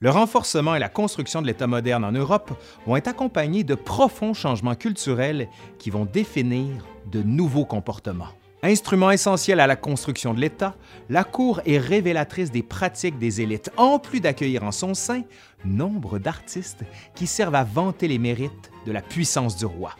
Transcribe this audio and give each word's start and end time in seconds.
Le 0.00 0.10
renforcement 0.10 0.76
et 0.76 0.78
la 0.78 0.88
construction 0.88 1.42
de 1.42 1.48
l'État 1.48 1.66
moderne 1.66 2.04
en 2.04 2.12
Europe 2.12 2.52
vont 2.86 2.94
être 2.94 3.08
accompagnés 3.08 3.64
de 3.64 3.74
profonds 3.74 4.32
changements 4.32 4.76
culturels 4.76 5.48
qui 5.80 5.90
vont 5.90 6.04
définir 6.04 6.86
de 7.10 7.20
nouveaux 7.20 7.64
comportements. 7.64 8.28
Instrument 8.62 9.10
essentiel 9.10 9.58
à 9.58 9.66
la 9.66 9.74
construction 9.74 10.34
de 10.34 10.40
l'État, 10.40 10.76
la 11.08 11.24
Cour 11.24 11.60
est 11.66 11.78
révélatrice 11.78 12.52
des 12.52 12.62
pratiques 12.62 13.18
des 13.18 13.40
élites, 13.40 13.72
en 13.76 13.98
plus 13.98 14.20
d'accueillir 14.20 14.62
en 14.62 14.70
son 14.70 14.94
sein 14.94 15.22
nombre 15.64 16.20
d'artistes 16.20 16.84
qui 17.16 17.26
servent 17.26 17.56
à 17.56 17.64
vanter 17.64 18.06
les 18.06 18.20
mérites 18.20 18.70
de 18.86 18.92
la 18.92 19.02
puissance 19.02 19.56
du 19.56 19.66
roi. 19.66 19.96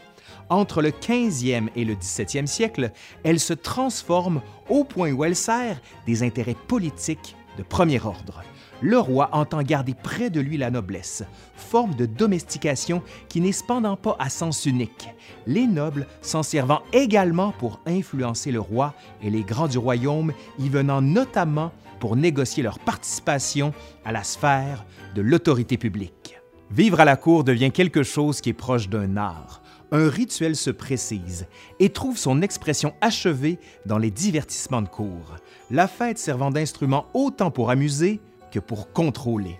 Entre 0.47 0.81
le 0.81 0.91
15e 0.91 1.67
et 1.75 1.83
le 1.83 1.95
17e 1.95 2.47
siècle, 2.47 2.93
elle 3.25 3.41
se 3.41 3.53
transforme 3.53 4.41
au 4.69 4.85
point 4.85 5.11
où 5.11 5.25
elle 5.25 5.35
sert 5.35 5.81
des 6.07 6.23
intérêts 6.23 6.55
politiques 6.69 7.35
de 7.57 7.63
premier 7.63 7.99
ordre 8.01 8.43
le 8.81 8.97
roi 8.97 9.29
entend 9.31 9.61
garder 9.61 9.93
près 9.93 10.29
de 10.29 10.39
lui 10.39 10.57
la 10.57 10.71
noblesse, 10.71 11.23
forme 11.55 11.95
de 11.95 12.05
domestication 12.05 13.01
qui 13.27 13.41
n'est 13.41 13.51
cependant 13.51 13.95
pas 13.95 14.15
à 14.19 14.29
sens 14.29 14.65
unique, 14.65 15.09
les 15.47 15.67
nobles 15.67 16.07
s'en 16.21 16.43
servant 16.43 16.81
également 16.93 17.51
pour 17.51 17.81
influencer 17.85 18.51
le 18.51 18.59
roi 18.59 18.93
et 19.21 19.29
les 19.29 19.43
grands 19.43 19.67
du 19.67 19.77
royaume, 19.77 20.33
y 20.57 20.69
venant 20.69 21.01
notamment 21.01 21.71
pour 21.99 22.15
négocier 22.15 22.63
leur 22.63 22.79
participation 22.79 23.73
à 24.05 24.11
la 24.11 24.23
sphère 24.23 24.85
de 25.15 25.21
l'autorité 25.21 25.77
publique. 25.77 26.37
Vivre 26.71 26.99
à 26.99 27.05
la 27.05 27.17
cour 27.17 27.43
devient 27.43 27.71
quelque 27.71 28.03
chose 28.03 28.41
qui 28.41 28.49
est 28.49 28.53
proche 28.53 28.89
d'un 28.89 29.17
art. 29.17 29.61
Un 29.91 30.07
rituel 30.07 30.55
se 30.55 30.69
précise 30.69 31.47
et 31.79 31.89
trouve 31.89 32.17
son 32.17 32.43
expression 32.43 32.93
achevée 33.01 33.57
dans 33.87 33.97
les 33.97 34.11
divertissements 34.11 34.83
de 34.83 34.87
cour, 34.87 35.35
la 35.71 35.87
fête 35.87 36.19
servant 36.19 36.51
d'instrument 36.51 37.07
autant 37.15 37.49
pour 37.49 37.71
amuser 37.71 38.21
que 38.51 38.59
pour 38.59 38.91
contrôler. 38.91 39.59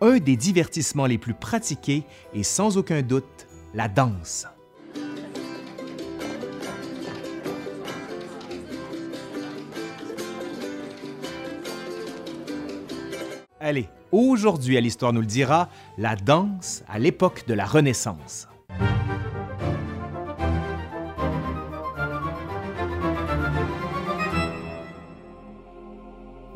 Un 0.00 0.18
des 0.18 0.36
divertissements 0.36 1.06
les 1.06 1.18
plus 1.18 1.34
pratiqués 1.34 2.04
est 2.34 2.42
sans 2.42 2.76
aucun 2.76 3.02
doute 3.02 3.46
la 3.74 3.88
danse. 3.88 4.46
Allez, 13.58 13.88
aujourd'hui 14.12 14.76
à 14.76 14.80
l'Histoire 14.80 15.12
nous 15.12 15.20
le 15.20 15.26
dira, 15.26 15.68
la 15.98 16.14
danse 16.14 16.84
à 16.88 16.98
l'époque 16.98 17.46
de 17.48 17.54
la 17.54 17.64
Renaissance. 17.64 18.46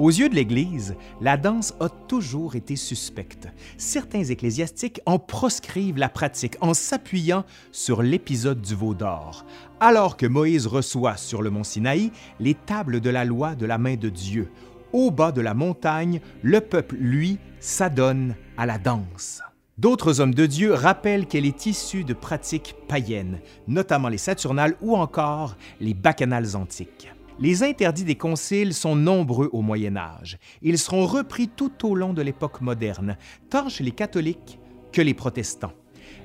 Aux 0.01 0.09
yeux 0.09 0.31
de 0.31 0.35
l'Église, 0.35 0.97
la 1.21 1.37
danse 1.37 1.75
a 1.79 1.91
toujours 1.91 2.55
été 2.55 2.75
suspecte. 2.75 3.49
Certains 3.77 4.25
ecclésiastiques 4.25 5.03
en 5.05 5.19
proscrivent 5.19 5.99
la 5.99 6.09
pratique 6.09 6.57
en 6.63 6.73
s'appuyant 6.73 7.45
sur 7.71 8.01
l'épisode 8.01 8.63
du 8.63 8.75
veau 8.75 8.95
d'or, 8.95 9.45
alors 9.79 10.17
que 10.17 10.25
Moïse 10.25 10.67
reçoit 10.67 11.19
sur 11.19 11.43
le 11.43 11.51
mont 11.51 11.65
Sinaï 11.65 12.13
les 12.39 12.55
tables 12.55 13.01
de 13.01 13.11
la 13.11 13.27
loi 13.27 13.55
de 13.55 13.67
la 13.67 13.77
main 13.77 13.97
de 13.97 14.09
Dieu. 14.09 14.51
Au 14.95 15.11
bas 15.11 15.33
de 15.33 15.43
la 15.43 15.53
montagne, 15.53 16.23
le 16.43 16.63
peuple, 16.63 16.97
lui, 16.99 17.39
s'adonne 17.59 18.37
à 18.57 18.65
la 18.65 18.79
danse. 18.79 19.43
D'autres 19.77 20.21
hommes 20.21 20.35
de 20.35 20.47
Dieu 20.47 20.73
rappellent 20.73 21.27
qu'elle 21.27 21.45
est 21.45 21.67
issue 21.67 22.05
de 22.05 22.15
pratiques 22.15 22.75
païennes, 22.89 23.41
notamment 23.69 24.09
les 24.09 24.17
Saturnales 24.17 24.77
ou 24.81 24.97
encore 24.97 25.59
les 25.79 25.93
bacchanales 25.93 26.57
antiques. 26.57 27.13
Les 27.43 27.63
interdits 27.63 28.05
des 28.05 28.17
conciles 28.17 28.75
sont 28.75 28.95
nombreux 28.95 29.49
au 29.55 29.63
Moyen 29.63 29.97
Âge. 29.97 30.39
Ils 30.61 30.77
seront 30.77 31.07
repris 31.07 31.49
tout 31.49 31.89
au 31.89 31.95
long 31.95 32.13
de 32.13 32.21
l'époque 32.21 32.61
moderne, 32.61 33.17
tant 33.49 33.71
chez 33.71 33.83
les 33.83 33.93
catholiques 33.93 34.59
que 34.93 35.01
les 35.01 35.15
protestants. 35.15 35.73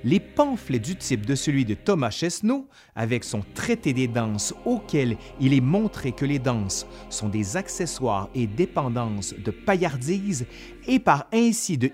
Les 0.04 0.20
pamphlets 0.20 0.80
du 0.80 0.98
type 0.98 1.26
de 1.26 1.36
celui 1.36 1.64
de 1.64 1.74
Thomas 1.74 2.10
Chesneau, 2.10 2.68
avec 2.96 3.24
son 3.24 3.44
traité 3.54 3.94
des 3.94 4.10
danses 4.10 4.54
auquel 4.66 5.16
il 5.40 5.54
est 5.54 5.62
montré 5.62 6.12
que 6.12 6.26
les 6.26 6.40
danses 6.40 6.86
sont 7.10 7.30
des 7.30 7.56
accessoires 7.56 8.30
et 8.36 8.46
dépendances 8.46 9.34
de 9.34 9.52
paillardise 9.52 10.46
et 10.86 11.00
par 11.00 11.28
ainsi 11.32 11.78
de 11.78 11.92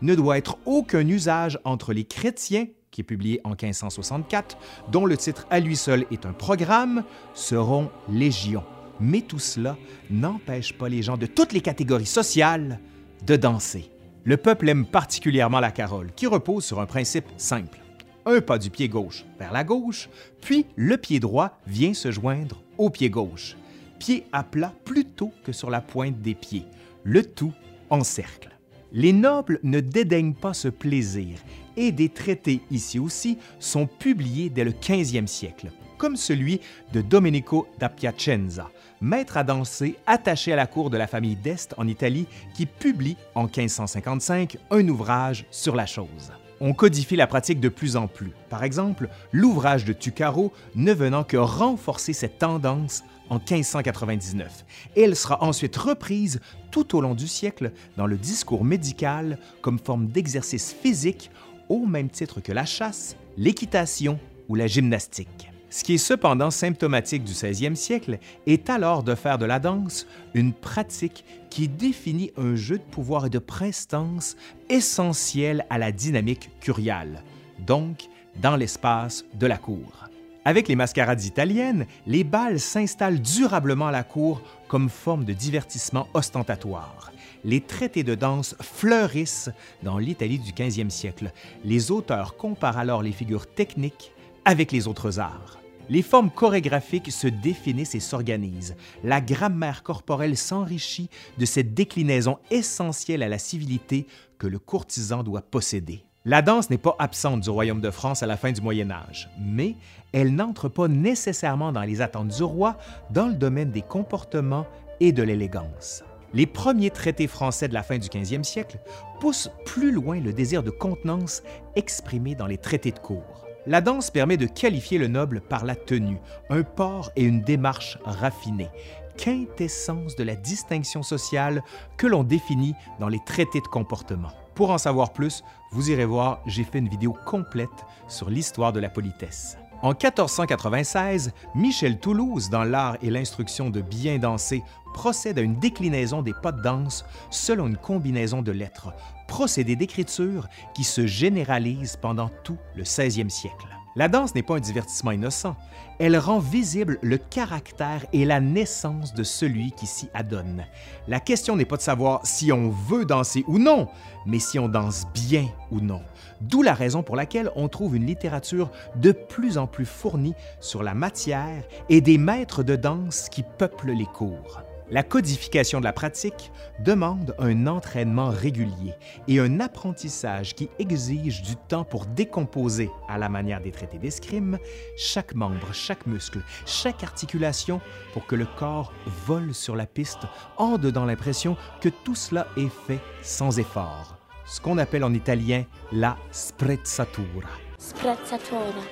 ne 0.00 0.14
doit 0.14 0.38
être 0.38 0.56
aucun 0.64 1.06
usage 1.06 1.58
entre 1.64 1.92
les 1.92 2.04
chrétiens 2.04 2.66
qui 2.92 3.00
est 3.00 3.04
publié 3.04 3.40
en 3.42 3.50
1564, 3.50 4.56
dont 4.92 5.06
le 5.06 5.16
titre 5.16 5.48
à 5.50 5.58
lui 5.58 5.74
seul 5.74 6.06
est 6.12 6.26
un 6.26 6.32
programme, 6.32 7.02
seront 7.34 7.90
légion. 8.08 8.62
Mais 9.00 9.22
tout 9.22 9.40
cela 9.40 9.76
n'empêche 10.10 10.74
pas 10.74 10.88
les 10.88 11.02
gens 11.02 11.16
de 11.16 11.26
toutes 11.26 11.52
les 11.52 11.60
catégories 11.60 12.06
sociales 12.06 12.78
de 13.26 13.34
danser. 13.34 13.90
Le 14.24 14.36
peuple 14.36 14.68
aime 14.68 14.86
particulièrement 14.86 15.58
la 15.58 15.72
carole, 15.72 16.12
qui 16.14 16.28
repose 16.28 16.64
sur 16.64 16.80
un 16.80 16.86
principe 16.86 17.26
simple. 17.36 17.80
Un 18.24 18.40
pas 18.40 18.58
du 18.58 18.70
pied 18.70 18.88
gauche 18.88 19.24
vers 19.38 19.52
la 19.52 19.64
gauche, 19.64 20.08
puis 20.40 20.66
le 20.76 20.96
pied 20.96 21.18
droit 21.18 21.58
vient 21.66 21.94
se 21.94 22.12
joindre 22.12 22.62
au 22.78 22.90
pied 22.90 23.10
gauche. 23.10 23.56
Pied 23.98 24.26
à 24.30 24.44
plat 24.44 24.72
plutôt 24.84 25.32
que 25.42 25.50
sur 25.50 25.70
la 25.70 25.80
pointe 25.80 26.20
des 26.20 26.34
pieds, 26.34 26.66
le 27.02 27.24
tout 27.24 27.52
en 27.90 28.04
cercle. 28.04 28.51
Les 28.94 29.14
nobles 29.14 29.58
ne 29.62 29.80
dédaignent 29.80 30.34
pas 30.34 30.52
ce 30.52 30.68
plaisir 30.68 31.38
et 31.78 31.92
des 31.92 32.10
traités 32.10 32.60
ici 32.70 32.98
aussi 32.98 33.38
sont 33.58 33.86
publiés 33.86 34.50
dès 34.50 34.64
le 34.64 34.72
15e 34.72 35.26
siècle, 35.26 35.70
comme 35.96 36.16
celui 36.16 36.60
de 36.92 37.00
Domenico 37.00 37.66
da 37.78 37.88
Piacenza, 37.88 38.70
maître 39.00 39.38
à 39.38 39.44
danser 39.44 39.96
attaché 40.06 40.52
à 40.52 40.56
la 40.56 40.66
cour 40.66 40.90
de 40.90 40.98
la 40.98 41.06
famille 41.06 41.36
d'Este 41.36 41.74
en 41.78 41.88
Italie, 41.88 42.26
qui 42.54 42.66
publie 42.66 43.16
en 43.34 43.44
1555 43.44 44.58
un 44.70 44.86
ouvrage 44.88 45.46
sur 45.50 45.74
la 45.74 45.86
chose. 45.86 46.32
On 46.60 46.74
codifie 46.74 47.16
la 47.16 47.26
pratique 47.26 47.60
de 47.60 47.70
plus 47.70 47.96
en 47.96 48.08
plus. 48.08 48.32
Par 48.50 48.62
exemple, 48.62 49.08
l'ouvrage 49.32 49.86
de 49.86 49.94
Tucaro 49.94 50.52
ne 50.74 50.92
venant 50.92 51.24
que 51.24 51.38
renforcer 51.38 52.12
cette 52.12 52.38
tendance 52.38 53.02
en 53.28 53.36
1599 53.36 54.64
et 54.96 55.02
elle 55.02 55.16
sera 55.16 55.42
ensuite 55.42 55.76
reprise 55.76 56.40
tout 56.70 56.96
au 56.96 57.00
long 57.00 57.14
du 57.14 57.28
siècle 57.28 57.72
dans 57.96 58.06
le 58.06 58.18
discours 58.18 58.64
médical 58.64 59.38
comme 59.60 59.78
forme 59.78 60.08
d'exercice 60.08 60.72
physique 60.72 61.30
au 61.68 61.86
même 61.86 62.10
titre 62.10 62.40
que 62.40 62.52
la 62.52 62.64
chasse, 62.64 63.16
l'équitation 63.36 64.18
ou 64.48 64.54
la 64.54 64.66
gymnastique. 64.66 65.48
Ce 65.72 65.84
qui 65.84 65.94
est 65.94 65.98
cependant 65.98 66.50
symptomatique 66.50 67.24
du 67.24 67.32
16e 67.32 67.76
siècle 67.76 68.18
est 68.46 68.68
alors 68.68 69.02
de 69.02 69.14
faire 69.14 69.38
de 69.38 69.46
la 69.46 69.58
danse 69.58 70.06
une 70.34 70.52
pratique 70.52 71.24
qui 71.48 71.66
définit 71.66 72.30
un 72.36 72.56
jeu 72.56 72.76
de 72.76 72.82
pouvoir 72.82 73.24
et 73.24 73.30
de 73.30 73.38
prestance 73.38 74.36
essentiel 74.68 75.64
à 75.70 75.78
la 75.78 75.90
dynamique 75.90 76.50
curiale, 76.60 77.24
donc 77.58 78.08
dans 78.42 78.56
l'espace 78.56 79.24
de 79.32 79.46
la 79.46 79.56
cour. 79.56 80.11
Avec 80.44 80.66
les 80.66 80.74
mascarades 80.74 81.22
italiennes, 81.22 81.86
les 82.06 82.24
balles 82.24 82.58
s'installent 82.58 83.20
durablement 83.20 83.86
à 83.86 83.92
la 83.92 84.02
cour 84.02 84.42
comme 84.66 84.88
forme 84.88 85.24
de 85.24 85.32
divertissement 85.32 86.08
ostentatoire. 86.14 87.12
Les 87.44 87.60
traités 87.60 88.02
de 88.02 88.16
danse 88.16 88.56
fleurissent 88.60 89.50
dans 89.84 89.98
l'Italie 89.98 90.40
du 90.40 90.52
15e 90.52 90.90
siècle. 90.90 91.32
Les 91.64 91.92
auteurs 91.92 92.36
comparent 92.36 92.78
alors 92.78 93.02
les 93.02 93.12
figures 93.12 93.46
techniques 93.46 94.12
avec 94.44 94.72
les 94.72 94.88
autres 94.88 95.20
arts. 95.20 95.60
Les 95.88 96.02
formes 96.02 96.30
chorégraphiques 96.30 97.12
se 97.12 97.28
définissent 97.28 97.94
et 97.94 98.00
s'organisent. 98.00 98.74
La 99.04 99.20
grammaire 99.20 99.82
corporelle 99.84 100.36
s'enrichit 100.36 101.10
de 101.38 101.44
cette 101.44 101.74
déclinaison 101.74 102.38
essentielle 102.50 103.22
à 103.22 103.28
la 103.28 103.38
civilité 103.38 104.06
que 104.38 104.46
le 104.48 104.58
courtisan 104.58 105.22
doit 105.22 105.42
posséder. 105.42 106.04
La 106.24 106.40
danse 106.40 106.70
n'est 106.70 106.78
pas 106.78 106.94
absente 107.00 107.40
du 107.40 107.50
royaume 107.50 107.80
de 107.80 107.90
France 107.90 108.22
à 108.22 108.26
la 108.26 108.36
fin 108.36 108.52
du 108.52 108.60
Moyen 108.60 108.92
Âge, 108.92 109.28
mais 109.40 109.74
elle 110.12 110.36
n'entre 110.36 110.68
pas 110.68 110.86
nécessairement 110.86 111.72
dans 111.72 111.82
les 111.82 112.00
attentes 112.00 112.28
du 112.28 112.44
roi 112.44 112.78
dans 113.10 113.26
le 113.26 113.34
domaine 113.34 113.72
des 113.72 113.82
comportements 113.82 114.66
et 115.00 115.10
de 115.10 115.24
l'élégance. 115.24 116.04
Les 116.32 116.46
premiers 116.46 116.90
traités 116.90 117.26
français 117.26 117.66
de 117.66 117.74
la 117.74 117.82
fin 117.82 117.98
du 117.98 118.06
15e 118.06 118.44
siècle 118.44 118.78
poussent 119.18 119.50
plus 119.66 119.90
loin 119.90 120.20
le 120.20 120.32
désir 120.32 120.62
de 120.62 120.70
contenance 120.70 121.42
exprimé 121.74 122.36
dans 122.36 122.46
les 122.46 122.58
traités 122.58 122.92
de 122.92 123.00
cour. 123.00 123.44
La 123.66 123.80
danse 123.80 124.12
permet 124.12 124.36
de 124.36 124.46
qualifier 124.46 124.98
le 124.98 125.08
noble 125.08 125.40
par 125.40 125.64
la 125.64 125.74
tenue, 125.74 126.20
un 126.50 126.62
port 126.62 127.10
et 127.16 127.24
une 127.24 127.42
démarche 127.42 127.98
raffinée, 128.04 128.70
quintessence 129.16 130.14
de 130.14 130.22
la 130.22 130.36
distinction 130.36 131.02
sociale 131.02 131.64
que 131.96 132.06
l'on 132.06 132.22
définit 132.22 132.74
dans 133.00 133.08
les 133.08 133.20
traités 133.26 133.60
de 133.60 133.66
comportement. 133.66 134.30
Pour 134.54 134.70
en 134.70 134.78
savoir 134.78 135.12
plus, 135.12 135.42
vous 135.70 135.90
irez 135.90 136.04
voir, 136.04 136.40
j'ai 136.46 136.64
fait 136.64 136.78
une 136.78 136.88
vidéo 136.88 137.16
complète 137.26 137.68
sur 138.08 138.28
l'histoire 138.28 138.72
de 138.72 138.80
la 138.80 138.90
politesse. 138.90 139.56
En 139.82 139.88
1496, 139.88 141.32
Michel 141.56 141.98
Toulouse, 141.98 142.50
dans 142.50 142.62
l'art 142.62 142.96
et 143.02 143.10
l'instruction 143.10 143.68
de 143.68 143.80
bien 143.80 144.18
danser, 144.18 144.62
procède 144.94 145.38
à 145.38 145.42
une 145.42 145.58
déclinaison 145.58 146.22
des 146.22 146.34
pas 146.34 146.52
de 146.52 146.62
danse 146.62 147.04
selon 147.30 147.66
une 147.66 147.76
combinaison 147.76 148.42
de 148.42 148.52
lettres, 148.52 148.92
procédé 149.26 149.74
d'écriture 149.74 150.48
qui 150.74 150.84
se 150.84 151.06
généralise 151.06 151.96
pendant 151.96 152.30
tout 152.44 152.58
le 152.76 152.84
16e 152.84 153.30
siècle. 153.30 153.81
La 153.94 154.08
danse 154.08 154.34
n'est 154.34 154.42
pas 154.42 154.56
un 154.56 154.60
divertissement 154.60 155.10
innocent. 155.10 155.54
Elle 155.98 156.16
rend 156.16 156.38
visible 156.38 156.98
le 157.02 157.18
caractère 157.18 158.06
et 158.14 158.24
la 158.24 158.40
naissance 158.40 159.12
de 159.12 159.22
celui 159.22 159.72
qui 159.72 159.86
s'y 159.86 160.08
adonne. 160.14 160.64
La 161.08 161.20
question 161.20 161.56
n'est 161.56 161.66
pas 161.66 161.76
de 161.76 161.82
savoir 161.82 162.26
si 162.26 162.52
on 162.52 162.70
veut 162.70 163.04
danser 163.04 163.44
ou 163.46 163.58
non, 163.58 163.88
mais 164.24 164.38
si 164.38 164.58
on 164.58 164.68
danse 164.68 165.06
bien 165.12 165.46
ou 165.70 165.80
non. 165.80 166.00
D'où 166.40 166.62
la 166.62 166.74
raison 166.74 167.02
pour 167.02 167.16
laquelle 167.16 167.50
on 167.54 167.68
trouve 167.68 167.96
une 167.96 168.06
littérature 168.06 168.70
de 168.96 169.12
plus 169.12 169.58
en 169.58 169.66
plus 169.66 169.86
fournie 169.86 170.34
sur 170.60 170.82
la 170.82 170.94
matière 170.94 171.62
et 171.90 172.00
des 172.00 172.16
maîtres 172.16 172.62
de 172.62 172.76
danse 172.76 173.28
qui 173.28 173.42
peuplent 173.58 173.92
les 173.92 174.06
cours. 174.06 174.62
La 174.92 175.02
codification 175.02 175.80
de 175.80 175.84
la 175.84 175.94
pratique 175.94 176.52
demande 176.80 177.34
un 177.38 177.66
entraînement 177.66 178.28
régulier 178.28 178.92
et 179.26 179.40
un 179.40 179.58
apprentissage 179.58 180.54
qui 180.54 180.68
exige 180.78 181.40
du 181.40 181.56
temps 181.56 181.84
pour 181.84 182.04
décomposer, 182.04 182.90
à 183.08 183.16
la 183.16 183.30
manière 183.30 183.62
des 183.62 183.70
traités 183.70 183.96
d'escrime, 183.96 184.58
chaque 184.98 185.34
membre, 185.34 185.72
chaque 185.72 186.04
muscle, 186.04 186.42
chaque 186.66 187.02
articulation 187.02 187.80
pour 188.12 188.26
que 188.26 188.36
le 188.36 188.44
corps 188.58 188.92
vole 189.26 189.54
sur 189.54 189.76
la 189.76 189.86
piste 189.86 190.26
en 190.58 190.76
dedans 190.76 191.06
l'impression 191.06 191.56
que 191.80 191.88
tout 191.88 192.14
cela 192.14 192.46
est 192.58 192.70
fait 192.86 193.00
sans 193.22 193.58
effort. 193.58 194.18
Ce 194.44 194.60
qu'on 194.60 194.76
appelle 194.76 195.04
en 195.04 195.14
italien 195.14 195.64
la 195.90 196.18
sprezzatura. 196.32 197.48
Sprezzatura. 197.78 198.82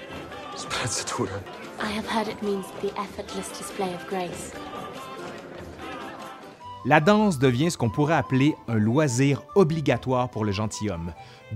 Sprezzatura. 0.57 1.41
I 1.79 1.93
have 1.93 2.07
heard 2.07 2.29
it 2.29 2.43
means 2.43 2.65
the 2.81 2.89
effortless 2.99 3.51
display 3.59 3.93
of 3.93 4.07
grace. 4.09 4.55
La 6.87 7.01
danse 7.01 7.39
devient 7.39 7.71
ce 7.71 7.77
qu'on 7.77 7.91
pourrait 7.91 8.15
appeler 8.15 8.57
un 8.67 8.77
loisir 8.77 9.43
obligatoire 9.55 10.31
pour 10.31 10.47
le 10.47 10.53
gentilhomme, 10.53 11.13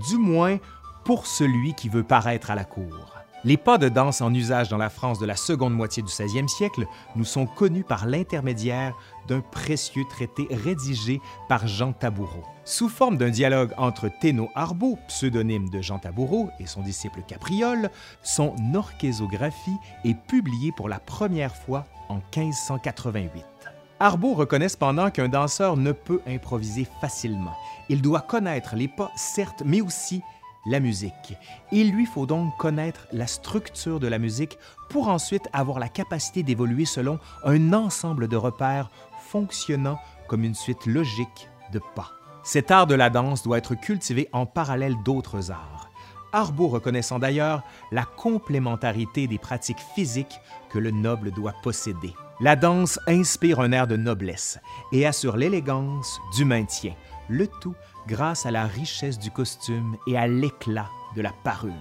du 0.07 0.17
moins 0.17 0.57
pour 1.03 1.25
celui 1.25 1.73
qui 1.73 1.89
veut 1.89 2.03
paraître 2.03 2.51
à 2.51 2.55
la 2.55 2.63
cour. 2.63 3.15
Les 3.43 3.57
pas 3.57 3.79
de 3.79 3.89
danse 3.89 4.21
en 4.21 4.33
usage 4.33 4.69
dans 4.69 4.77
la 4.77 4.89
France 4.89 5.17
de 5.17 5.25
la 5.25 5.35
seconde 5.35 5.73
moitié 5.73 6.03
du 6.03 6.09
16e 6.09 6.47
siècle 6.47 6.85
nous 7.15 7.25
sont 7.25 7.47
connus 7.47 7.83
par 7.83 8.05
l'intermédiaire 8.05 8.95
d'un 9.27 9.41
précieux 9.41 10.03
traité 10.09 10.47
rédigé 10.51 11.21
par 11.49 11.67
Jean 11.67 11.93
Taboureau. 11.93 12.43
Sous 12.63 12.89
forme 12.89 13.17
d'un 13.17 13.29
dialogue 13.29 13.73
entre 13.77 14.09
Thénault 14.21 14.49
Arbeau, 14.53 14.97
pseudonyme 15.07 15.69
de 15.69 15.81
Jean 15.81 15.99
Taboureau, 15.99 16.49
et 16.59 16.67
son 16.67 16.81
disciple 16.81 17.21
Capriole, 17.27 17.89
son 18.23 18.55
orchésographie 18.75 19.77
est 20.03 20.17
publiée 20.27 20.71
pour 20.75 20.89
la 20.89 20.99
première 20.99 21.55
fois 21.55 21.85
en 22.09 22.15
1588. 22.35 23.54
Arbeau 23.99 24.33
reconnaît 24.33 24.69
cependant 24.69 25.09
qu'un 25.09 25.29
danseur 25.29 25.77
ne 25.77 25.93
peut 25.93 26.21
improviser 26.27 26.85
facilement. 26.99 27.55
Il 27.87 28.01
doit 28.01 28.21
connaître 28.21 28.75
les 28.75 28.89
pas, 28.89 29.11
certes, 29.15 29.63
mais 29.65 29.79
aussi 29.81 30.21
la 30.65 30.81
musique. 30.81 31.37
Il 31.71 31.91
lui 31.91 32.05
faut 32.05 32.25
donc 32.25 32.57
connaître 32.57 33.07
la 33.13 33.27
structure 33.27 33.99
de 33.99 34.07
la 34.07 34.17
musique 34.17 34.57
pour 34.89 35.07
ensuite 35.07 35.47
avoir 35.53 35.79
la 35.79 35.87
capacité 35.87 36.43
d'évoluer 36.43 36.85
selon 36.85 37.19
un 37.45 37.71
ensemble 37.71 38.27
de 38.27 38.35
repères 38.35 38.89
fonctionnant 39.29 39.99
comme 40.27 40.43
une 40.43 40.55
suite 40.55 40.85
logique 40.85 41.49
de 41.71 41.79
pas. 41.95 42.11
Cet 42.43 42.71
art 42.71 42.87
de 42.87 42.95
la 42.95 43.09
danse 43.09 43.43
doit 43.43 43.59
être 43.59 43.75
cultivé 43.75 44.27
en 44.33 44.45
parallèle 44.45 44.95
d'autres 45.05 45.51
arts. 45.51 45.89
Arbeau 46.33 46.67
reconnaissant 46.67 47.17
d'ailleurs 47.17 47.63
la 47.91 48.03
complémentarité 48.03 49.27
des 49.27 49.37
pratiques 49.37 49.83
physiques 49.95 50.39
que 50.69 50.79
le 50.79 50.91
noble 50.91 51.31
doit 51.31 51.55
posséder. 51.63 52.13
La 52.41 52.57
danse 52.57 52.99
inspire 53.07 53.61
un 53.61 53.71
air 53.71 53.87
de 53.87 53.95
noblesse 53.95 54.59
et 54.91 55.05
assure 55.05 55.37
l'élégance 55.37 56.19
du 56.35 56.43
maintien, 56.43 56.93
le 57.29 57.47
tout 57.47 57.75
grâce 58.07 58.45
à 58.45 58.51
la 58.51 58.65
richesse 58.65 59.17
du 59.17 59.31
costume 59.31 59.95
et 60.05 60.17
à 60.17 60.27
l'éclat 60.27 60.89
de 61.15 61.21
la 61.21 61.31
parure. 61.45 61.71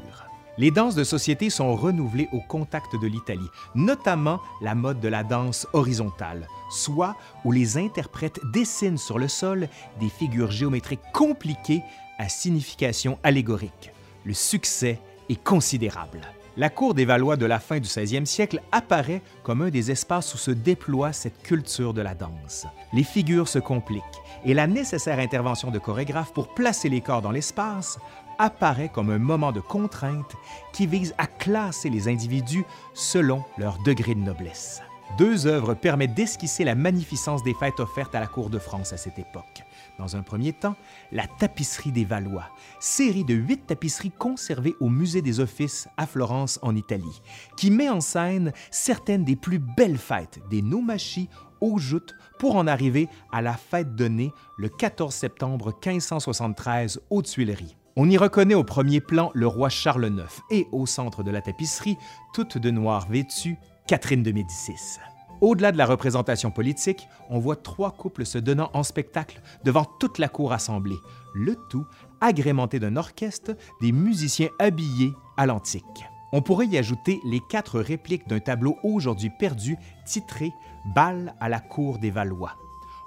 Les 0.57 0.71
danses 0.71 0.95
de 0.95 1.03
société 1.03 1.51
sont 1.51 1.75
renouvelées 1.75 2.29
au 2.33 2.41
contact 2.41 2.95
de 2.95 3.09
l'Italie, 3.09 3.51
notamment 3.75 4.39
la 4.63 4.77
mode 4.77 5.01
de 5.01 5.09
la 5.09 5.25
danse 5.25 5.67
horizontale, 5.73 6.47
soit 6.71 7.17
où 7.45 7.51
les 7.51 7.77
interprètes 7.77 8.39
dessinent 8.53 8.97
sur 8.97 9.19
le 9.19 9.27
sol 9.27 9.69
des 9.99 10.09
figures 10.09 10.53
géométriques 10.53 11.03
compliquées 11.13 11.83
à 12.19 12.29
signification 12.29 13.19
allégorique. 13.25 13.91
Le 14.25 14.35
succès 14.35 15.01
est 15.29 15.43
considérable. 15.43 16.21
La 16.57 16.71
cour 16.71 16.95
des 16.95 17.05
Valois 17.05 17.37
de 17.37 17.47
la 17.47 17.59
fin 17.59 17.81
du 17.81 17.89
16e 17.89 18.27
siècle 18.27 18.61
apparaît 18.71 19.23
comme 19.43 19.63
un 19.63 19.71
des 19.71 19.91
espaces 19.91 20.33
où 20.35 20.39
se 20.39 20.53
déploie 20.53 21.13
cette 21.13 21.43
culture 21.43 21.93
de 21.93 22.01
la 22.01 22.15
danse. 22.15 22.65
Les 22.93 23.03
figures 23.03 23.49
se 23.49 23.59
compliquent 23.59 24.03
et 24.45 24.55
la 24.55 24.69
nécessaire 24.69 25.19
intervention 25.19 25.73
de 25.73 25.81
chorégraphes 25.81 26.33
pour 26.33 26.55
placer 26.55 26.89
les 26.89 27.01
corps 27.01 27.23
dans 27.23 27.33
l'espace 27.33 27.99
apparaît 28.39 28.89
comme 28.89 29.11
un 29.11 29.19
moment 29.19 29.51
de 29.51 29.59
contrainte 29.59 30.37
qui 30.73 30.87
vise 30.87 31.13
à 31.19 31.27
classer 31.27 31.91
les 31.91 32.07
individus 32.07 32.65
selon 32.93 33.43
leur 33.59 33.77
degré 33.83 34.15
de 34.15 34.21
noblesse. 34.21 34.81
Deux 35.19 35.47
œuvres 35.47 35.75
permettent 35.75 36.15
d'esquisser 36.15 36.65
la 36.65 36.75
magnificence 36.75 37.43
des 37.45 37.55
fêtes 37.55 37.79
offertes 37.79 38.15
à 38.15 38.21
la 38.21 38.27
cour 38.27 38.51
de 38.51 38.59
France 38.59 38.93
à 38.93 38.97
cette 38.97 39.19
époque. 39.19 39.63
Dans 39.99 40.17
un 40.17 40.23
premier 40.23 40.53
temps, 40.53 40.75
la 41.13 41.27
tapisserie 41.27 41.93
des 41.93 42.05
Valois, 42.05 42.51
série 42.81 43.25
de 43.25 43.35
huit 43.35 43.65
tapisseries 43.67 44.11
conservées 44.11 44.75
au 44.81 44.89
Musée 44.89 45.23
des 45.23 45.39
Offices 45.39 45.89
à 45.97 46.07
Florence 46.07 46.59
en 46.63 46.75
Italie, 46.75 47.23
qui 47.57 47.71
met 47.71 47.89
en 47.89 48.01
scène 48.01 48.53
certaines 48.73 49.25
des 49.25 49.37
plus 49.37 49.61
belles 49.61 49.99
fêtes 49.99 50.41
des 50.51 50.63
Noumachis 50.63 51.29
aux 51.61 51.79
joutes 51.79 52.15
pour 52.41 52.57
en 52.57 52.67
arriver 52.67 53.09
à 53.31 53.41
la 53.41 53.55
fête 53.55 53.95
donnée 53.95 54.33
le 54.59 54.69
14 54.69 55.15
septembre 55.15 55.67
1573 55.67 57.01
aux 57.11 57.23
Tuileries. 57.23 57.77
On 57.97 58.11
y 58.11 58.17
reconnaît 58.17 58.57
au 58.57 58.65
premier 58.65 59.01
plan 59.01 59.31
le 59.35 59.47
roi 59.47 59.69
Charles 59.69 60.07
IX 60.07 60.43
et 60.51 60.67
au 60.73 60.85
centre 60.87 61.23
de 61.23 61.31
la 61.31 61.41
tapisserie, 61.41 61.97
toute 62.33 62.59
de 62.59 62.73
noir 62.73 63.09
vêtue, 63.09 63.57
Catherine 63.87 64.23
de 64.23 64.33
Médicis. 64.33 64.99
Au-delà 65.43 65.71
de 65.71 65.77
la 65.77 65.85
représentation 65.85 66.51
politique, 66.51 67.07
on 67.29 67.39
voit 67.39 67.57
trois 67.57 67.91
couples 67.91 68.25
se 68.25 68.39
donnant 68.39 68.71
en 68.73 68.83
spectacle 68.83 69.43
devant 69.63 69.85
toute 69.85 70.19
la 70.19 70.29
cour 70.29 70.55
assemblée, 70.55 70.97
le 71.35 71.55
tout 71.69 71.85
agrémenté 72.23 72.79
d'un 72.79 72.97
orchestre, 72.97 73.55
des 73.83 73.93
musiciens 73.93 74.49
habillés 74.59 75.13
à 75.37 75.45
l'antique. 75.45 75.85
On 76.33 76.41
pourrait 76.41 76.67
y 76.67 76.79
ajouter 76.79 77.21
les 77.27 77.41
quatre 77.41 77.79
répliques 77.79 78.27
d'un 78.27 78.41
tableau 78.41 78.79
aujourd'hui 78.83 79.31
perdu 79.39 79.77
titré 80.07 80.51
Bal 80.95 81.35
à 81.39 81.51
la 81.51 81.61
cour 81.61 81.99
des 81.99 82.11
Valois. 82.11 82.57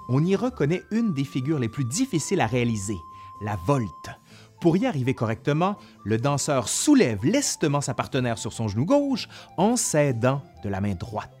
On 0.08 0.24
y 0.24 0.36
reconnaît 0.36 0.82
une 0.92 1.12
des 1.12 1.24
figures 1.24 1.58
les 1.58 1.68
plus 1.68 1.84
difficiles 1.84 2.40
à 2.40 2.46
réaliser, 2.46 2.98
la 3.40 3.56
volte. 3.66 4.10
Pour 4.60 4.76
y 4.76 4.86
arriver 4.86 5.14
correctement, 5.14 5.76
le 6.04 6.18
danseur 6.18 6.68
soulève 6.68 7.24
lestement 7.24 7.80
sa 7.80 7.94
partenaire 7.94 8.38
sur 8.38 8.52
son 8.52 8.66
genou 8.66 8.84
gauche 8.84 9.28
en 9.56 9.76
s'aidant 9.76 10.42
de 10.64 10.68
la 10.68 10.80
main 10.80 10.94
droite. 10.94 11.32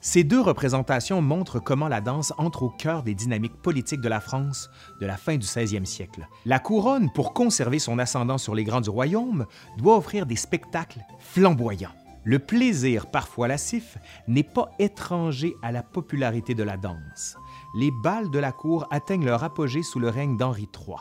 Ces 0.00 0.24
deux 0.24 0.40
représentations 0.40 1.22
montrent 1.22 1.58
comment 1.58 1.88
la 1.88 2.00
danse 2.00 2.32
entre 2.38 2.64
au 2.64 2.70
cœur 2.70 3.02
des 3.02 3.14
dynamiques 3.14 3.60
politiques 3.62 4.00
de 4.00 4.08
la 4.08 4.20
France 4.20 4.70
de 5.00 5.06
la 5.06 5.16
fin 5.16 5.36
du 5.36 5.46
16e 5.46 5.84
siècle. 5.84 6.28
La 6.44 6.58
couronne, 6.58 7.10
pour 7.12 7.32
conserver 7.32 7.78
son 7.78 7.98
ascendant 7.98 8.38
sur 8.38 8.54
les 8.54 8.64
grands 8.64 8.80
du 8.80 8.90
royaume, 8.90 9.46
doit 9.78 9.96
offrir 9.96 10.26
des 10.26 10.36
spectacles 10.36 11.04
flamboyants. 11.18 11.94
Le 12.28 12.40
plaisir, 12.40 13.06
parfois 13.06 13.46
lascif, 13.46 13.98
n'est 14.26 14.42
pas 14.42 14.72
étranger 14.80 15.54
à 15.62 15.70
la 15.70 15.84
popularité 15.84 16.54
de 16.56 16.64
la 16.64 16.76
danse. 16.76 17.36
Les 17.76 17.92
bals 18.02 18.30
de 18.30 18.40
la 18.40 18.50
cour 18.50 18.88
atteignent 18.90 19.24
leur 19.24 19.44
apogée 19.44 19.84
sous 19.84 20.00
le 20.00 20.08
règne 20.08 20.36
d'Henri 20.36 20.68
III. 20.74 20.96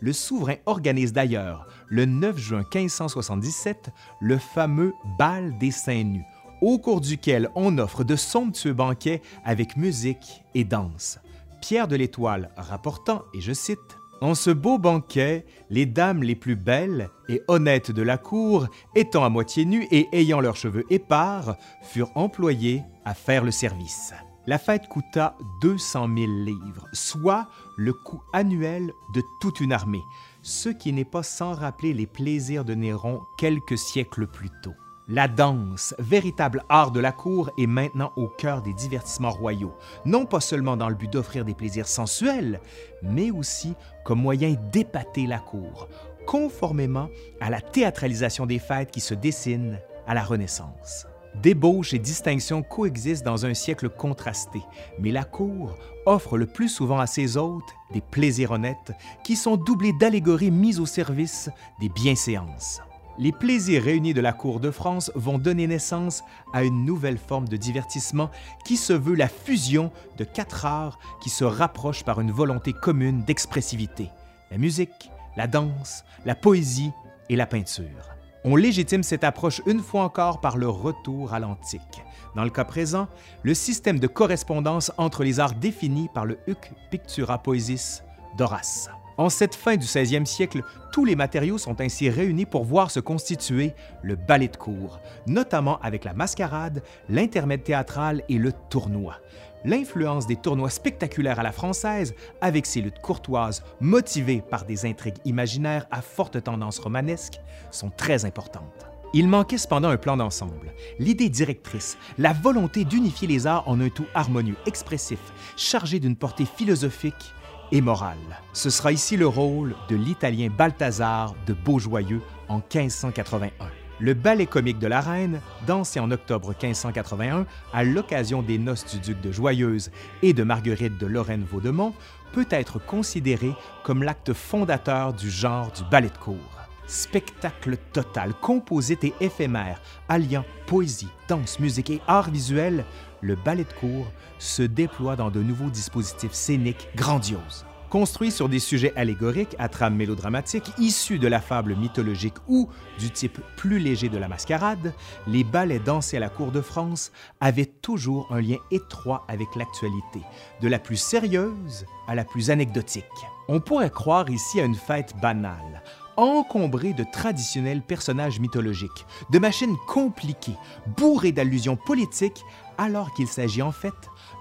Le 0.00 0.12
souverain 0.12 0.56
organise 0.66 1.12
d'ailleurs, 1.12 1.66
le 1.88 2.06
9 2.06 2.38
juin 2.38 2.64
1577, 2.74 3.90
le 4.20 4.38
fameux 4.38 4.94
Bal 5.18 5.58
des 5.58 5.70
Seins 5.70 6.04
Nus, 6.04 6.24
au 6.62 6.78
cours 6.78 7.00
duquel 7.00 7.50
on 7.54 7.76
offre 7.78 8.04
de 8.04 8.16
somptueux 8.16 8.72
banquets 8.72 9.22
avec 9.44 9.76
musique 9.76 10.42
et 10.54 10.64
danse. 10.64 11.18
Pierre 11.60 11.88
de 11.88 11.96
l'Étoile 11.96 12.50
rapportant, 12.56 13.22
et 13.34 13.40
je 13.40 13.52
cite, 13.52 13.98
en 14.22 14.34
ce 14.34 14.50
beau 14.50 14.78
banquet, 14.78 15.46
les 15.70 15.86
dames 15.86 16.22
les 16.22 16.34
plus 16.34 16.56
belles 16.56 17.08
et 17.28 17.42
honnêtes 17.48 17.90
de 17.90 18.02
la 18.02 18.18
cour, 18.18 18.68
étant 18.94 19.24
à 19.24 19.30
moitié 19.30 19.64
nues 19.64 19.86
et 19.90 20.08
ayant 20.12 20.40
leurs 20.40 20.56
cheveux 20.56 20.84
épars, 20.90 21.56
furent 21.82 22.12
employées 22.14 22.82
à 23.04 23.14
faire 23.14 23.44
le 23.44 23.50
service. 23.50 24.12
La 24.50 24.58
fête 24.58 24.88
coûta 24.88 25.36
200 25.60 26.08
000 26.12 26.32
livres, 26.44 26.88
soit 26.92 27.46
le 27.76 27.92
coût 27.92 28.20
annuel 28.32 28.92
de 29.14 29.22
toute 29.40 29.60
une 29.60 29.72
armée, 29.72 30.02
ce 30.42 30.70
qui 30.70 30.92
n'est 30.92 31.04
pas 31.04 31.22
sans 31.22 31.52
rappeler 31.52 31.94
les 31.94 32.08
plaisirs 32.08 32.64
de 32.64 32.74
Néron 32.74 33.22
quelques 33.38 33.78
siècles 33.78 34.26
plus 34.26 34.50
tôt. 34.64 34.74
La 35.06 35.28
danse, 35.28 35.94
véritable 36.00 36.64
art 36.68 36.90
de 36.90 36.98
la 36.98 37.12
cour, 37.12 37.52
est 37.58 37.68
maintenant 37.68 38.12
au 38.16 38.26
cœur 38.26 38.60
des 38.60 38.74
divertissements 38.74 39.30
royaux, 39.30 39.76
non 40.04 40.26
pas 40.26 40.40
seulement 40.40 40.76
dans 40.76 40.88
le 40.88 40.96
but 40.96 41.12
d'offrir 41.12 41.44
des 41.44 41.54
plaisirs 41.54 41.86
sensuels, 41.86 42.60
mais 43.04 43.30
aussi 43.30 43.74
comme 44.04 44.20
moyen 44.20 44.56
d'épater 44.72 45.28
la 45.28 45.38
cour, 45.38 45.86
conformément 46.26 47.08
à 47.40 47.50
la 47.50 47.60
théâtralisation 47.60 48.46
des 48.46 48.58
fêtes 48.58 48.90
qui 48.90 49.00
se 49.00 49.14
dessinent 49.14 49.78
à 50.08 50.14
la 50.14 50.24
Renaissance. 50.24 51.06
Débauche 51.36 51.94
et 51.94 51.98
distinction 51.98 52.62
coexistent 52.62 53.24
dans 53.24 53.46
un 53.46 53.54
siècle 53.54 53.88
contrasté, 53.88 54.60
mais 54.98 55.12
la 55.12 55.24
cour 55.24 55.78
offre 56.04 56.36
le 56.36 56.46
plus 56.46 56.68
souvent 56.68 56.98
à 56.98 57.06
ses 57.06 57.36
hôtes 57.36 57.74
des 57.92 58.00
plaisirs 58.00 58.50
honnêtes 58.50 58.92
qui 59.24 59.36
sont 59.36 59.56
doublés 59.56 59.92
d'allégories 59.92 60.50
mises 60.50 60.80
au 60.80 60.86
service 60.86 61.48
des 61.80 61.88
bienséances. 61.88 62.80
les 63.18 63.32
plaisirs 63.32 63.82
réunis 63.82 64.14
de 64.14 64.20
la 64.22 64.32
cour 64.32 64.60
de 64.60 64.70
France 64.70 65.12
vont 65.14 65.36
donner 65.36 65.66
naissance 65.66 66.24
à 66.54 66.64
une 66.64 66.86
nouvelle 66.86 67.18
forme 67.18 67.48
de 67.48 67.56
divertissement 67.58 68.30
qui 68.64 68.78
se 68.78 68.94
veut 68.94 69.14
la 69.14 69.28
fusion 69.28 69.92
de 70.16 70.24
quatre 70.24 70.64
arts 70.64 70.98
qui 71.22 71.28
se 71.28 71.44
rapprochent 71.44 72.04
par 72.04 72.20
une 72.20 72.32
volonté 72.32 72.72
commune 72.72 73.22
d'expressivité, 73.24 74.08
la 74.50 74.56
musique, 74.56 75.10
la 75.36 75.46
danse, 75.46 76.04
la 76.24 76.34
poésie 76.34 76.92
et 77.28 77.36
la 77.36 77.46
peinture. 77.46 78.19
On 78.42 78.56
légitime 78.56 79.02
cette 79.02 79.24
approche 79.24 79.60
une 79.66 79.80
fois 79.80 80.02
encore 80.02 80.40
par 80.40 80.56
le 80.56 80.66
retour 80.66 81.34
à 81.34 81.40
l'antique. 81.40 82.02
Dans 82.34 82.44
le 82.44 82.48
cas 82.48 82.64
présent, 82.64 83.06
le 83.42 83.52
système 83.52 83.98
de 83.98 84.06
correspondance 84.06 84.90
entre 84.96 85.24
les 85.24 85.40
arts 85.40 85.54
définis 85.54 86.08
par 86.14 86.24
le 86.24 86.38
Huc 86.46 86.72
Pictura 86.90 87.42
Poesis 87.42 88.02
d'Horace. 88.38 88.88
En 89.18 89.28
cette 89.28 89.54
fin 89.54 89.76
du 89.76 89.84
16e 89.84 90.24
siècle, 90.24 90.62
tous 90.90 91.04
les 91.04 91.16
matériaux 91.16 91.58
sont 91.58 91.82
ainsi 91.82 92.08
réunis 92.08 92.46
pour 92.46 92.64
voir 92.64 92.90
se 92.90 93.00
constituer 93.00 93.74
le 94.02 94.16
ballet 94.16 94.48
de 94.48 94.56
cour, 94.56 95.00
notamment 95.26 95.78
avec 95.80 96.04
la 96.04 96.14
mascarade, 96.14 96.82
l'intermède 97.10 97.62
théâtral 97.62 98.22
et 98.30 98.38
le 98.38 98.52
tournoi. 98.70 99.16
L'influence 99.64 100.26
des 100.26 100.36
tournois 100.36 100.70
spectaculaires 100.70 101.38
à 101.38 101.42
la 101.42 101.52
française, 101.52 102.14
avec 102.40 102.66
ses 102.66 102.80
luttes 102.80 103.00
courtoises 103.00 103.62
motivées 103.80 104.42
par 104.48 104.64
des 104.64 104.86
intrigues 104.86 105.18
imaginaires 105.24 105.86
à 105.90 106.00
forte 106.00 106.42
tendance 106.42 106.78
romanesque, 106.78 107.40
sont 107.70 107.90
très 107.90 108.24
importantes. 108.24 108.86
Il 109.12 109.28
manquait 109.28 109.58
cependant 109.58 109.88
un 109.88 109.96
plan 109.96 110.16
d'ensemble, 110.16 110.72
l'idée 110.98 111.28
directrice, 111.28 111.98
la 112.16 112.32
volonté 112.32 112.84
d'unifier 112.84 113.26
les 113.26 113.46
arts 113.46 113.68
en 113.68 113.80
un 113.80 113.88
tout 113.88 114.06
harmonieux, 114.14 114.56
expressif, 114.66 115.18
chargé 115.56 115.98
d'une 115.98 116.16
portée 116.16 116.46
philosophique 116.46 117.32
et 117.72 117.80
morale. 117.80 118.18
Ce 118.52 118.70
sera 118.70 118.92
ici 118.92 119.16
le 119.16 119.26
rôle 119.26 119.74
de 119.88 119.96
l'italien 119.96 120.48
Balthazar 120.48 121.34
de 121.46 121.54
Beaujoyeux 121.54 122.22
en 122.48 122.58
1581. 122.58 123.79
Le 124.02 124.14
ballet 124.14 124.46
comique 124.46 124.78
de 124.78 124.86
la 124.86 125.02
Reine, 125.02 125.42
dansé 125.66 126.00
en 126.00 126.10
octobre 126.10 126.54
1581 126.62 127.44
à 127.74 127.84
l'occasion 127.84 128.40
des 128.40 128.56
noces 128.56 128.86
du 128.86 128.98
duc 128.98 129.20
de 129.20 129.30
Joyeuse 129.30 129.90
et 130.22 130.32
de 130.32 130.42
Marguerite 130.42 130.96
de 130.96 131.06
Lorraine-Vaudemont, 131.06 131.92
peut 132.32 132.46
être 132.48 132.78
considéré 132.78 133.52
comme 133.84 134.02
l'acte 134.02 134.32
fondateur 134.32 135.12
du 135.12 135.28
genre 135.28 135.70
du 135.72 135.82
ballet 135.90 136.08
de 136.08 136.16
cour. 136.16 136.38
Spectacle 136.86 137.76
total, 137.92 138.32
composite 138.40 139.04
et 139.04 139.12
éphémère, 139.20 139.82
alliant 140.08 140.46
poésie, 140.66 141.08
danse, 141.28 141.60
musique 141.60 141.90
et 141.90 142.00
art 142.06 142.30
visuel, 142.30 142.86
le 143.20 143.36
ballet 143.36 143.64
de 143.64 143.72
cour 143.74 144.10
se 144.38 144.62
déploie 144.62 145.14
dans 145.14 145.30
de 145.30 145.42
nouveaux 145.42 145.68
dispositifs 145.68 146.32
scéniques 146.32 146.88
grandioses. 146.96 147.66
Construit 147.90 148.30
sur 148.30 148.48
des 148.48 148.60
sujets 148.60 148.92
allégoriques 148.94 149.56
à 149.58 149.68
trame 149.68 149.96
mélodramatique 149.96 150.70
issus 150.78 151.18
de 151.18 151.26
la 151.26 151.40
fable 151.40 151.74
mythologique 151.74 152.36
ou 152.46 152.68
du 153.00 153.10
type 153.10 153.40
plus 153.56 153.80
léger 153.80 154.08
de 154.08 154.16
la 154.16 154.28
mascarade, 154.28 154.94
les 155.26 155.42
ballets 155.42 155.80
dansés 155.80 156.18
à 156.18 156.20
la 156.20 156.28
cour 156.28 156.52
de 156.52 156.60
France 156.60 157.10
avaient 157.40 157.66
toujours 157.66 158.28
un 158.30 158.40
lien 158.40 158.58
étroit 158.70 159.24
avec 159.26 159.56
l'actualité, 159.56 160.20
de 160.62 160.68
la 160.68 160.78
plus 160.78 160.98
sérieuse 160.98 161.84
à 162.06 162.14
la 162.14 162.24
plus 162.24 162.52
anecdotique. 162.52 163.04
On 163.48 163.58
pourrait 163.58 163.90
croire 163.90 164.30
ici 164.30 164.60
à 164.60 164.64
une 164.64 164.76
fête 164.76 165.14
banale, 165.20 165.82
encombrée 166.16 166.92
de 166.92 167.04
traditionnels 167.12 167.82
personnages 167.82 168.38
mythologiques, 168.38 169.04
de 169.30 169.40
machines 169.40 169.76
compliquées, 169.88 170.56
bourrées 170.96 171.32
d'allusions 171.32 171.76
politiques, 171.76 172.44
alors 172.78 173.12
qu'il 173.14 173.26
s'agit 173.26 173.62
en 173.62 173.72
fait 173.72 173.94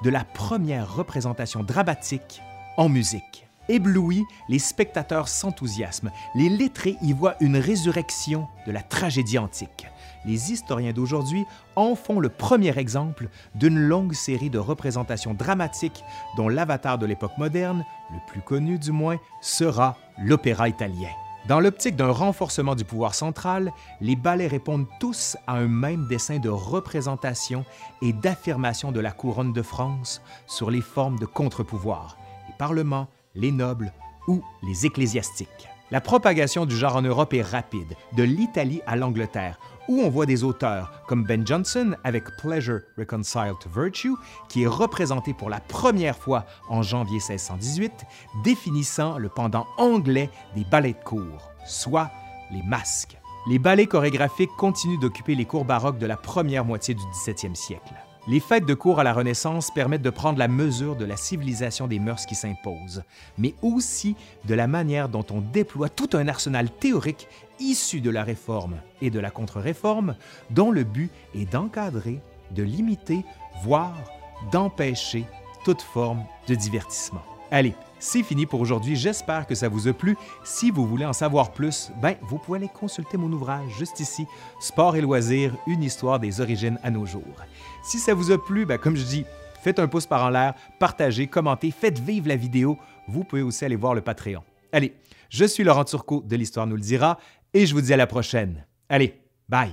de 0.04 0.12
la 0.12 0.24
première 0.24 0.94
représentation 0.94 1.64
dramatique 1.64 2.44
en 2.80 2.88
musique. 2.88 3.46
Éblouis, 3.68 4.24
les 4.48 4.58
spectateurs 4.58 5.28
s'enthousiasment. 5.28 6.12
Les 6.34 6.48
lettrés 6.48 6.96
y 7.02 7.12
voient 7.12 7.36
une 7.42 7.58
résurrection 7.58 8.48
de 8.66 8.72
la 8.72 8.82
tragédie 8.82 9.38
antique. 9.38 9.88
Les 10.26 10.54
historiens 10.54 10.94
d'aujourd'hui 10.94 11.46
en 11.76 11.96
font 11.96 12.22
le 12.22 12.30
premier 12.30 12.78
exemple 12.80 13.28
d'une 13.54 13.78
longue 13.78 14.14
série 14.14 14.50
de 14.50 14.58
représentations 14.58 15.34
dramatiques 15.34 16.06
dont 16.38 16.48
l'avatar 16.48 16.98
de 16.98 17.06
l'époque 17.06 17.38
moderne, 17.38 17.86
le 18.12 18.20
plus 18.32 18.42
connu 18.42 18.80
du 18.80 18.94
moins, 18.94 19.18
sera 19.42 19.98
l'opéra 20.18 20.70
italien. 20.70 21.10
Dans 21.50 21.60
l'optique 21.60 21.98
d'un 21.98 22.12
renforcement 22.12 22.76
du 22.76 22.86
pouvoir 22.86 23.14
central, 23.14 23.74
les 24.00 24.16
ballets 24.16 24.48
répondent 24.48 24.88
tous 25.02 25.36
à 25.48 25.56
un 25.56 25.68
même 25.68 26.08
dessin 26.08 26.40
de 26.40 26.50
représentation 26.50 27.66
et 28.02 28.14
d'affirmation 28.14 28.94
de 28.94 29.02
la 29.02 29.12
couronne 29.12 29.52
de 29.52 29.62
France 29.62 30.22
sur 30.48 30.72
les 30.72 30.82
formes 30.82 31.20
de 31.20 31.26
contre-pouvoir, 31.26 32.18
Parlement, 32.60 33.08
les 33.36 33.54
nobles 33.54 33.94
ou 34.28 34.44
les 34.62 34.86
ecclésiastiques. 34.86 35.70
La 35.92 36.02
propagation 36.02 36.68
du 36.68 36.76
genre 36.76 36.98
en 36.98 37.02
Europe 37.02 37.34
est 37.34 37.42
rapide, 37.42 37.96
de 38.16 38.22
l'Italie 38.22 38.82
à 38.86 38.98
l'Angleterre, 38.98 39.58
où 39.88 40.02
on 40.02 40.10
voit 40.10 40.26
des 40.26 40.44
auteurs 40.44 40.92
comme 41.08 41.24
Ben 41.24 41.48
Jonson 41.48 41.96
avec 42.04 42.26
Pleasure 42.38 42.82
Reconciled 42.98 43.58
to 43.62 43.70
Virtue, 43.70 44.14
qui 44.50 44.64
est 44.64 44.68
représenté 44.68 45.34
pour 45.34 45.50
la 45.50 45.62
première 45.62 46.18
fois 46.18 46.46
en 46.68 46.84
janvier 46.84 47.20
1618, 47.30 47.92
définissant 48.44 49.18
le 49.18 49.30
pendant 49.30 49.66
anglais 49.78 50.30
des 50.54 50.66
ballets 50.66 50.94
de 50.94 51.04
cour, 51.04 51.50
soit 51.66 52.12
les 52.52 52.62
masques. 52.62 53.18
Les 53.48 53.58
ballets 53.58 53.88
chorégraphiques 53.88 54.56
continuent 54.58 55.00
d'occuper 55.00 55.34
les 55.34 55.46
cours 55.46 55.64
baroques 55.64 55.98
de 55.98 56.06
la 56.06 56.18
première 56.18 56.66
moitié 56.66 56.94
du 56.94 57.04
17e 57.26 57.56
siècle. 57.56 57.94
Les 58.28 58.40
fêtes 58.40 58.66
de 58.66 58.74
cour 58.74 59.00
à 59.00 59.04
la 59.04 59.14
Renaissance 59.14 59.72
permettent 59.72 60.02
de 60.02 60.10
prendre 60.10 60.38
la 60.38 60.48
mesure 60.48 60.96
de 60.96 61.06
la 61.06 61.18
civilisation 61.18 61.88
des 61.88 62.00
mœurs 62.00 62.26
qui 62.26 62.36
s'imposent, 62.36 63.04
mais 63.38 63.56
aussi 63.62 64.16
de 64.46 64.54
la 64.54 64.68
manière 64.68 65.10
dont 65.10 65.26
on 65.32 65.42
déploie 65.42 65.90
tout 65.90 66.10
un 66.14 66.28
arsenal 66.28 66.70
théorique 66.70 67.28
issu 67.60 68.02
de 68.02 68.10
la 68.10 68.24
Réforme 68.24 68.82
et 69.02 69.10
de 69.10 69.20
la 69.20 69.32
Contre-Réforme, 69.32 70.16
dont 70.50 70.72
le 70.72 70.84
but 70.84 71.12
est 71.34 71.52
d'encadrer, 71.52 72.22
de 72.52 72.64
limiter, 72.64 73.24
voire 73.64 73.98
d'empêcher 74.52 75.26
toute 75.64 75.82
forme 75.82 76.24
de 76.48 76.56
divertissement. 76.56 77.24
Allez, 77.52 77.74
c'est 78.00 78.24
fini 78.24 78.46
pour 78.46 78.62
aujourd'hui. 78.62 78.96
J'espère 78.96 79.48
que 79.48 79.56
ça 79.56 79.68
vous 79.68 79.88
a 79.88 79.94
plu. 79.94 80.16
Si 80.44 80.72
vous 80.72 80.86
voulez 80.86 81.06
en 81.06 81.14
savoir 81.14 81.52
plus, 81.52 81.92
ben, 82.02 82.16
vous 82.22 82.38
pouvez 82.38 82.60
aller 82.60 82.70
consulter 82.70 83.18
mon 83.18 83.32
ouvrage 83.32 83.72
juste 83.78 84.00
ici, 84.00 84.26
Sport 84.60 84.96
et 84.96 85.02
loisirs, 85.02 85.56
une 85.68 85.84
histoire 85.84 86.20
des 86.20 86.42
origines 86.42 86.80
à 86.84 86.92
nos 86.92 87.06
jours. 87.06 87.24
Si 87.84 87.98
ça 88.00 88.14
vous 88.14 88.32
a 88.32 88.44
plu, 88.44 88.66
ben, 88.66 88.78
comme 88.78 88.96
je 88.96 89.04
dis, 89.04 89.26
faites 89.62 89.80
un 89.80 89.88
pouce 89.88 90.06
par 90.06 90.24
en 90.24 90.30
l'air, 90.30 90.54
partagez, 90.80 91.28
commentez, 91.28 91.72
faites 91.72 92.00
vivre 92.00 92.28
la 92.28 92.36
vidéo. 92.36 92.78
Vous 93.08 93.24
pouvez 93.24 93.42
aussi 93.42 93.66
aller 93.66 93.76
voir 93.76 93.96
le 93.96 94.02
Patreon. 94.02 94.44
Allez, 94.72 94.94
je 95.30 95.46
suis 95.46 95.64
Laurent 95.64 95.86
Turcot 95.86 96.24
de 96.26 96.36
l'Histoire 96.36 96.68
nous 96.68 96.76
le 96.76 96.82
dira 96.82 97.20
et 97.54 97.66
je 97.66 97.74
vous 97.74 97.82
dis 97.82 97.94
à 97.94 97.98
la 97.98 98.08
prochaine. 98.08 98.66
Allez, 98.90 99.20
bye! 99.48 99.72